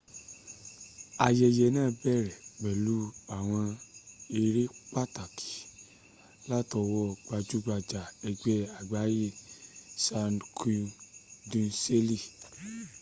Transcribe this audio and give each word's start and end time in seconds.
ayẹyẹ 1.27 1.65
náà 1.75 1.89
bẹ̀rẹ̀ 2.01 2.39
pẹ̀lú 2.61 2.95
àwọn 3.37 3.67
eré 4.41 4.63
pàtàkì 4.93 5.51
látọwọ́ 6.49 7.05
gbajúgbajù 7.25 8.01
ẹgbẹ́ 8.29 8.69
àgbáyé 8.79 9.27
cirque 10.03 10.75
du 11.51 11.61
soleil 11.81 12.23